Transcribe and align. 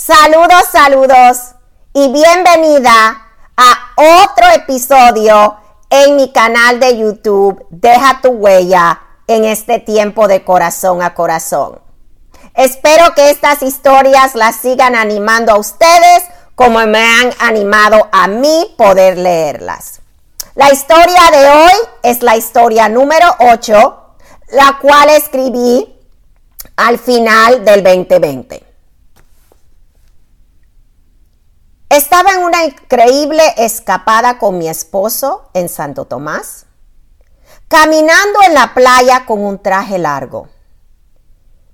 Saludos, 0.00 0.62
saludos 0.70 1.38
y 1.92 2.12
bienvenida 2.12 3.20
a 3.56 4.22
otro 4.22 4.46
episodio 4.54 5.56
en 5.90 6.14
mi 6.14 6.30
canal 6.30 6.78
de 6.78 6.98
YouTube 6.98 7.66
Deja 7.70 8.20
tu 8.22 8.28
huella 8.28 9.00
en 9.26 9.44
este 9.44 9.80
tiempo 9.80 10.28
de 10.28 10.44
corazón 10.44 11.02
a 11.02 11.14
corazón. 11.14 11.80
Espero 12.54 13.12
que 13.16 13.30
estas 13.30 13.60
historias 13.62 14.36
las 14.36 14.54
sigan 14.54 14.94
animando 14.94 15.50
a 15.50 15.58
ustedes 15.58 16.22
como 16.54 16.78
me 16.86 17.00
han 17.00 17.32
animado 17.40 18.08
a 18.12 18.28
mí 18.28 18.72
poder 18.78 19.18
leerlas. 19.18 20.00
La 20.54 20.72
historia 20.72 21.22
de 21.32 21.48
hoy 21.48 21.88
es 22.04 22.22
la 22.22 22.36
historia 22.36 22.88
número 22.88 23.26
8, 23.40 24.14
la 24.52 24.78
cual 24.80 25.10
escribí 25.10 25.92
al 26.76 27.00
final 27.00 27.64
del 27.64 27.82
2020. 27.82 28.67
Estaba 31.98 32.30
en 32.30 32.44
una 32.44 32.64
increíble 32.64 33.42
escapada 33.56 34.38
con 34.38 34.56
mi 34.56 34.68
esposo 34.68 35.50
en 35.52 35.68
Santo 35.68 36.04
Tomás, 36.04 36.66
caminando 37.66 38.38
en 38.46 38.54
la 38.54 38.72
playa 38.72 39.26
con 39.26 39.44
un 39.44 39.60
traje 39.60 39.98
largo. 39.98 40.46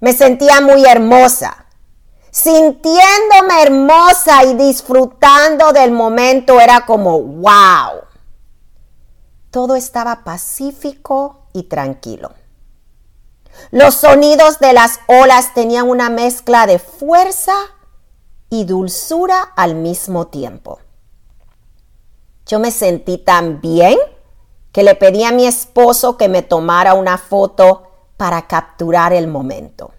Me 0.01 0.15
sentía 0.15 0.63
muy 0.63 0.87
hermosa, 0.87 1.67
sintiéndome 2.31 3.65
hermosa 3.65 4.45
y 4.45 4.55
disfrutando 4.55 5.75
del 5.75 5.93
momento 5.93 6.59
era 6.59 6.87
como 6.87 7.21
wow. 7.21 8.05
Todo 9.51 9.77
estaba 9.77 10.25
pacífico 10.25 11.49
y 11.53 11.65
tranquilo. 11.65 12.33
Los 13.71 13.97
sonidos 13.97 14.59
de 14.59 14.73
las 14.73 15.01
olas 15.07 15.53
tenían 15.53 15.87
una 15.87 16.09
mezcla 16.09 16.67
de 16.67 16.79
fuerza 16.79 17.53
y 18.61 18.65
dulzura 18.65 19.53
al 19.57 19.75
mismo 19.75 20.29
tiempo. 20.29 20.79
Yo 22.47 22.61
me 22.61 22.71
sentí 22.71 23.19
tan 23.19 23.61
bien 23.61 23.99
que 24.71 24.85
le 24.85 24.95
pedí 24.95 25.25
a 25.25 25.33
mi 25.33 25.47
esposo 25.47 26.17
que 26.17 26.29
me 26.29 26.43
tomara 26.43 26.95
una 26.95 27.19
foto 27.19 27.91
para 28.17 28.47
capturar 28.47 29.13
el 29.13 29.27
momento. 29.27 29.93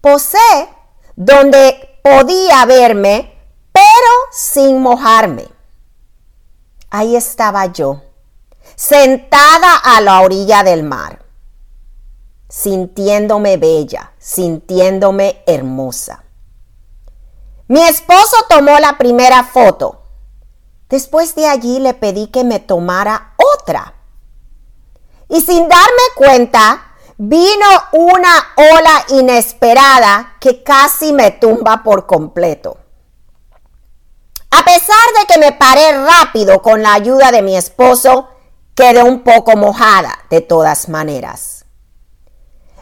Posé 0.00 0.38
donde 1.14 2.00
podía 2.02 2.64
verme, 2.64 3.34
pero 3.72 4.12
sin 4.30 4.80
mojarme. 4.80 5.46
Ahí 6.88 7.16
estaba 7.16 7.66
yo, 7.66 8.00
sentada 8.76 9.76
a 9.76 10.00
la 10.00 10.20
orilla 10.22 10.62
del 10.62 10.84
mar, 10.84 11.22
sintiéndome 12.48 13.58
bella, 13.58 14.12
sintiéndome 14.18 15.42
hermosa. 15.46 16.24
Mi 17.68 17.82
esposo 17.82 18.36
tomó 18.48 18.78
la 18.78 18.96
primera 18.96 19.44
foto. 19.44 20.02
Después 20.88 21.34
de 21.34 21.46
allí 21.46 21.80
le 21.80 21.92
pedí 21.92 22.28
que 22.28 22.42
me 22.42 22.60
tomara 22.60 23.34
otra. 23.54 23.94
Y 25.28 25.42
sin 25.42 25.68
darme 25.68 26.02
cuenta, 26.16 26.94
vino 27.18 27.66
una 27.92 28.54
ola 28.56 29.04
inesperada 29.08 30.36
que 30.40 30.62
casi 30.62 31.12
me 31.12 31.30
tumba 31.30 31.82
por 31.82 32.06
completo. 32.06 32.78
A 34.50 34.64
pesar 34.64 34.96
de 35.20 35.26
que 35.34 35.38
me 35.38 35.52
paré 35.52 35.92
rápido 36.06 36.62
con 36.62 36.82
la 36.82 36.94
ayuda 36.94 37.30
de 37.30 37.42
mi 37.42 37.54
esposo, 37.54 38.28
quedé 38.74 39.02
un 39.02 39.24
poco 39.24 39.56
mojada 39.56 40.20
de 40.30 40.40
todas 40.40 40.88
maneras. 40.88 41.66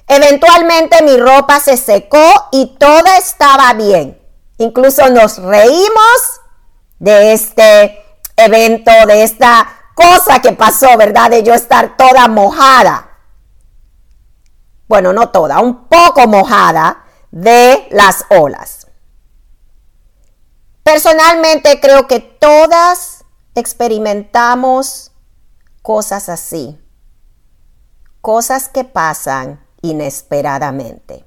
Eventualmente 0.07 1.03
mi 1.03 1.17
ropa 1.17 1.59
se 1.59 1.77
secó 1.77 2.48
y 2.53 2.77
todo 2.79 3.07
estaba 3.19 3.73
bien. 3.73 4.26
Incluso 4.59 5.09
nos 5.11 5.39
reímos 5.39 6.41
de 6.99 7.33
este 7.33 8.03
evento, 8.37 8.91
de 9.07 9.23
esta 9.23 9.69
cosa 9.95 10.41
que 10.41 10.53
pasó, 10.53 10.97
¿verdad? 10.97 11.30
De 11.30 11.42
yo 11.42 11.55
estar 11.55 11.97
toda 11.97 12.29
mojada. 12.29 13.11
Bueno, 14.89 15.13
no 15.13 15.30
toda, 15.30 15.61
un 15.61 15.89
poco 15.89 16.27
mojada 16.29 17.05
de 17.30 17.89
las 17.91 18.25
olas. 18.30 18.86
Personalmente 20.83 21.80
creo 21.80 22.07
que 22.07 22.20
todas 22.20 23.25
experimentamos 23.55 25.11
cosas 25.83 26.29
así. 26.29 26.80
Cosas 28.20 28.69
que 28.69 28.85
pasan 28.85 29.67
inesperadamente. 29.83 31.25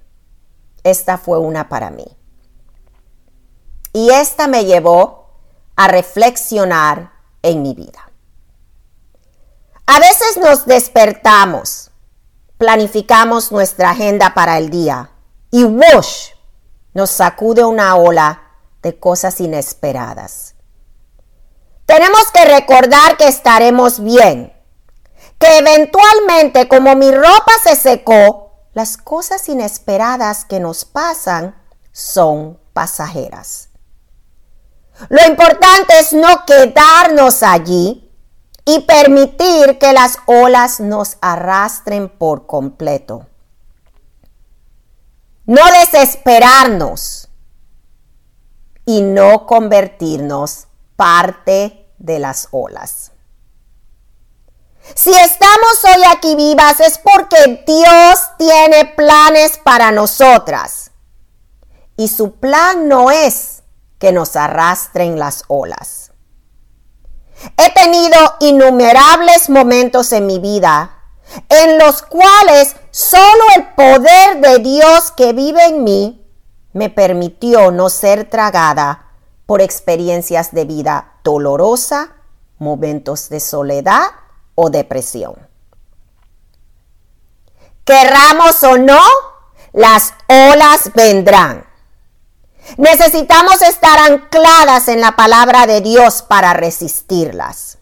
Esta 0.84 1.18
fue 1.18 1.40
una 1.40 1.70
para 1.70 1.90
mí. 1.92 2.19
Y 4.00 4.12
esta 4.12 4.48
me 4.48 4.64
llevó 4.64 5.28
a 5.76 5.90
reflexionar 5.90 7.12
en 7.42 7.62
mi 7.62 7.74
vida. 7.74 8.10
A 9.86 10.00
veces 10.00 10.38
nos 10.38 10.66
despertamos, 10.66 11.92
planificamos 12.58 13.52
nuestra 13.52 13.90
agenda 13.90 14.34
para 14.34 14.58
el 14.58 14.70
día 14.70 15.12
y 15.52 15.66
¡whoosh! 15.66 16.30
nos 16.94 17.09
sacude 17.09 17.66
una 17.66 17.98
ola 17.98 18.42
de 18.82 18.98
cosas 18.98 19.42
inesperadas. 19.42 20.56
Tenemos 21.86 22.32
que 22.34 22.46
recordar 22.46 23.18
que 23.18 23.28
estaremos 23.28 24.02
bien, 24.02 24.54
que 25.38 25.58
eventualmente 25.58 26.70
como 26.70 26.96
mi 26.96 27.12
ropa 27.12 27.52
se 27.62 27.76
secó, 27.76 28.64
las 28.72 28.96
cosas 28.96 29.50
inesperadas 29.50 30.46
que 30.46 30.62
nos 30.62 30.86
pasan 30.86 31.62
son 31.92 32.62
pasajeras. 32.72 33.69
Lo 35.08 35.26
importante 35.26 35.98
es 36.00 36.12
no 36.12 36.46
quedarnos 36.46 37.42
allí 37.42 38.12
y 38.66 38.82
permitir 38.82 39.78
que 39.80 39.94
las 39.94 40.18
olas 40.26 40.80
nos 40.80 41.18
arrastren 41.22 42.10
por 42.10 42.46
completo. 42.46 43.26
No 45.46 45.62
desesperarnos 45.80 47.30
y 48.86 49.02
no 49.02 49.46
convertirnos 49.46 50.68
parte 50.96 51.88
de 51.98 52.20
las 52.20 52.50
olas. 52.52 53.12
Si 54.96 55.12
estamos 55.12 55.84
hoy 55.84 56.04
aquí 56.12 56.36
vivas 56.36 56.80
es 56.80 56.98
porque 56.98 57.64
Dios 57.66 58.20
tiene 58.38 58.86
planes 58.96 59.58
para 59.64 59.92
nosotras. 59.92 60.92
Y 61.96 62.08
su 62.08 62.34
plan 62.34 62.88
no 62.88 63.12
es 63.12 63.59
que 64.00 64.12
nos 64.12 64.36
arrastren 64.36 65.20
las 65.20 65.44
olas. 65.48 66.12
He 67.58 67.72
tenido 67.72 68.18
innumerables 68.40 69.50
momentos 69.50 70.12
en 70.12 70.26
mi 70.26 70.40
vida 70.40 70.96
en 71.48 71.78
los 71.78 72.02
cuales 72.02 72.76
solo 72.92 73.44
el 73.56 73.68
poder 73.76 74.42
de 74.42 74.59
Dios 74.59 75.12
que 75.12 75.34
vive 75.34 75.64
en 75.66 75.84
mí 75.84 76.26
me 76.74 76.90
permitió 76.90 77.72
no 77.72 77.90
ser 77.90 78.30
tragada 78.30 79.06
por 79.46 79.62
experiencias 79.62 80.52
de 80.54 80.66
vida 80.66 81.14
dolorosa, 81.24 82.16
momentos 82.58 83.30
de 83.30 83.40
soledad 83.40 84.04
o 84.56 84.70
depresión. 84.70 85.36
Querramos 87.84 88.62
o 88.64 88.78
no, 88.78 89.02
las 89.74 90.14
olas 90.28 90.92
vendrán. 90.94 91.69
Necesitamos 92.78 93.62
estar 93.62 94.00
ancladas 94.00 94.88
en 94.88 95.02
la 95.02 95.16
palabra 95.16 95.68
de 95.68 95.81
Dios 95.81 96.22
para 96.22 96.53
resistirlas. 96.53 97.78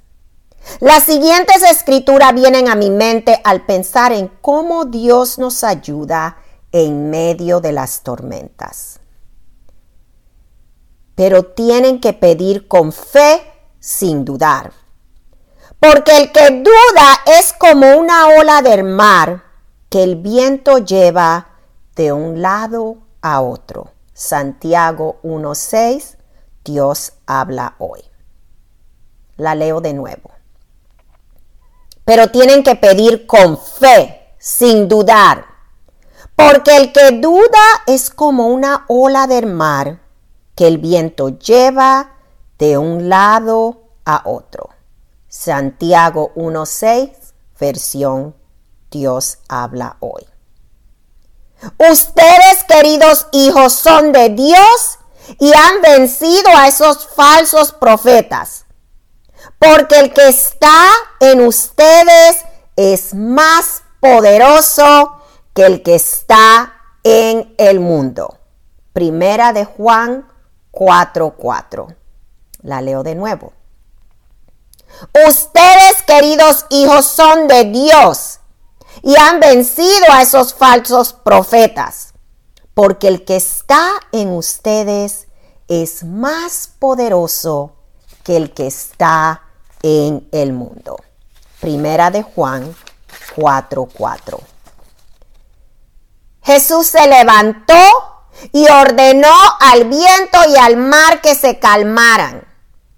Las 0.79 1.03
siguientes 1.03 1.63
escrituras 1.63 2.33
vienen 2.33 2.67
a 2.67 2.75
mi 2.75 2.89
mente 2.89 3.39
al 3.43 3.65
pensar 3.65 4.11
en 4.11 4.27
cómo 4.41 4.85
Dios 4.85 5.39
nos 5.39 5.63
ayuda 5.63 6.37
en 6.71 7.09
medio 7.09 7.59
de 7.59 7.71
las 7.71 8.03
tormentas. 8.03 8.99
Pero 11.15 11.45
tienen 11.45 11.99
que 11.99 12.13
pedir 12.13 12.67
con 12.67 12.91
fe 12.91 13.41
sin 13.79 14.25
dudar. 14.25 14.71
Porque 15.79 16.17
el 16.17 16.31
que 16.31 16.49
duda 16.49 17.21
es 17.25 17.53
como 17.53 17.97
una 17.97 18.27
ola 18.27 18.61
del 18.61 18.83
mar 18.83 19.43
que 19.89 20.03
el 20.03 20.17
viento 20.17 20.79
lleva 20.79 21.47
de 21.95 22.11
un 22.11 22.41
lado 22.41 22.97
a 23.21 23.41
otro. 23.41 23.96
Santiago 24.19 25.19
1.6, 25.21 26.17
Dios 26.65 27.13
habla 27.27 27.75
hoy. 27.77 28.01
La 29.35 29.53
leo 29.53 29.79
de 29.79 29.93
nuevo. 29.93 30.31
Pero 32.03 32.31
tienen 32.31 32.63
que 32.63 32.73
pedir 32.73 33.27
con 33.27 33.59
fe, 33.59 34.33
sin 34.39 34.87
dudar, 34.87 35.45
porque 36.35 36.77
el 36.77 36.91
que 36.93 37.19
duda 37.19 37.61
es 37.85 38.09
como 38.09 38.47
una 38.47 38.85
ola 38.87 39.27
del 39.27 39.45
mar 39.45 39.99
que 40.55 40.65
el 40.65 40.79
viento 40.79 41.37
lleva 41.37 42.15
de 42.57 42.79
un 42.79 43.09
lado 43.09 43.83
a 44.03 44.23
otro. 44.25 44.71
Santiago 45.27 46.31
1.6, 46.33 47.11
versión 47.59 48.35
Dios 48.89 49.37
habla 49.47 49.97
hoy. 49.99 50.25
Ustedes, 51.77 52.63
queridos 52.67 53.27
hijos, 53.31 53.73
son 53.73 54.11
de 54.11 54.29
Dios 54.29 54.99
y 55.39 55.51
han 55.53 55.81
vencido 55.81 56.49
a 56.55 56.67
esos 56.67 57.07
falsos 57.07 57.73
profetas. 57.73 58.65
Porque 59.59 59.99
el 59.99 60.13
que 60.13 60.27
está 60.27 60.85
en 61.19 61.45
ustedes 61.45 62.45
es 62.75 63.13
más 63.13 63.83
poderoso 63.99 65.19
que 65.53 65.65
el 65.65 65.81
que 65.81 65.95
está 65.95 66.73
en 67.03 67.55
el 67.57 67.79
mundo. 67.79 68.39
Primera 68.93 69.53
de 69.53 69.65
Juan 69.65 70.27
4:4. 70.71 71.95
La 72.61 72.81
leo 72.81 73.03
de 73.03 73.15
nuevo. 73.15 73.53
Ustedes, 75.27 76.03
queridos 76.05 76.65
hijos, 76.69 77.05
son 77.05 77.47
de 77.47 77.65
Dios 77.65 78.36
y 79.01 79.15
han 79.15 79.39
vencido 79.39 80.05
a 80.11 80.21
esos 80.21 80.53
falsos 80.53 81.13
profetas, 81.13 82.13
porque 82.73 83.07
el 83.07 83.25
que 83.25 83.35
está 83.35 83.89
en 84.11 84.29
ustedes 84.29 85.27
es 85.67 86.03
más 86.03 86.69
poderoso 86.79 87.73
que 88.23 88.37
el 88.37 88.53
que 88.53 88.67
está 88.67 89.43
en 89.83 90.27
el 90.31 90.53
mundo. 90.53 90.97
Primera 91.59 92.11
de 92.11 92.23
Juan 92.23 92.75
4:4. 93.35 94.39
Jesús 96.43 96.87
se 96.87 97.07
levantó 97.07 97.73
y 98.53 98.67
ordenó 98.69 99.33
al 99.59 99.85
viento 99.85 100.37
y 100.49 100.55
al 100.55 100.77
mar 100.77 101.21
que 101.21 101.35
se 101.35 101.59
calmaran. 101.59 102.47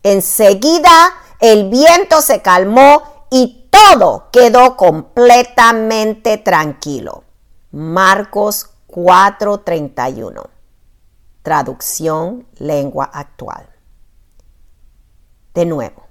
Enseguida 0.04 1.14
el 1.40 1.70
viento 1.70 2.22
se 2.22 2.42
calmó 2.42 3.26
y 3.32 3.59
todo 3.70 4.30
quedó 4.32 4.76
completamente 4.76 6.38
tranquilo. 6.38 7.24
Marcos 7.72 8.70
4:31. 8.88 10.50
Traducción 11.44 12.48
lengua 12.58 13.06
actual. 13.06 13.70
De 15.54 15.66
nuevo. 15.66 16.04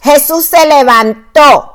Jesús 0.00 0.44
se 0.46 0.66
levantó 0.66 1.74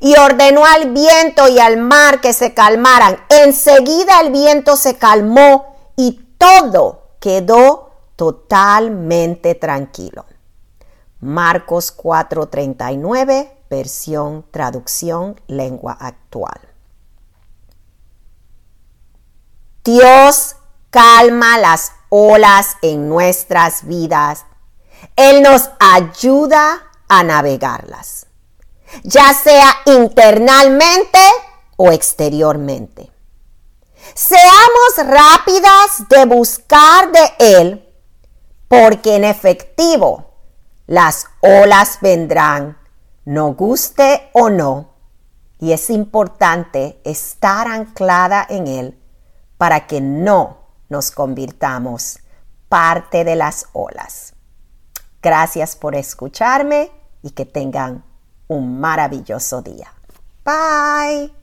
y 0.00 0.16
ordenó 0.16 0.64
al 0.64 0.90
viento 0.90 1.48
y 1.48 1.58
al 1.58 1.78
mar 1.78 2.20
que 2.20 2.32
se 2.32 2.54
calmaran. 2.54 3.18
Enseguida 3.28 4.20
el 4.20 4.30
viento 4.30 4.76
se 4.76 4.96
calmó 4.96 5.76
y 5.96 6.34
todo 6.38 7.10
quedó 7.20 7.90
totalmente 8.16 9.54
tranquilo. 9.54 10.26
Marcos 11.20 11.92
4:39, 11.96 13.50
versión 13.70 14.44
traducción 14.50 15.40
lengua 15.46 15.96
actual. 15.98 16.60
Dios 19.84 20.56
calma 20.90 21.56
las 21.58 21.92
olas 22.10 22.76
en 22.82 23.08
nuestras 23.08 23.86
vidas. 23.86 24.44
Él 25.16 25.42
nos 25.42 25.70
ayuda 25.78 26.82
a 27.08 27.22
navegarlas 27.22 28.26
ya 29.02 29.32
sea 29.32 29.76
internamente 29.86 31.18
o 31.76 31.90
exteriormente. 31.92 33.10
Seamos 34.14 34.96
rápidas 34.98 36.08
de 36.08 36.24
buscar 36.26 37.12
de 37.12 37.32
Él, 37.38 37.94
porque 38.68 39.16
en 39.16 39.24
efectivo 39.24 40.34
las 40.86 41.26
olas 41.40 41.98
vendrán, 42.00 42.76
no 43.30 43.52
guste 43.52 44.28
o 44.32 44.50
no, 44.50 44.88
y 45.60 45.70
es 45.70 45.88
importante 45.88 47.00
estar 47.04 47.68
anclada 47.68 48.44
en 48.50 48.66
Él 48.66 48.98
para 49.56 49.86
que 49.86 50.00
no 50.00 50.58
nos 50.88 51.12
convirtamos 51.12 52.18
parte 52.68 53.22
de 53.22 53.36
las 53.36 53.66
olas. 53.72 54.34
Gracias 55.22 55.76
por 55.76 55.94
escucharme 55.94 56.90
y 57.22 57.30
que 57.30 57.46
tengan 57.46 58.02
un 58.48 58.80
maravilloso 58.80 59.62
día. 59.62 59.92
Bye. 60.44 61.39